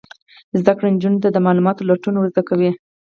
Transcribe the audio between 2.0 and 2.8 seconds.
ور زده کوي.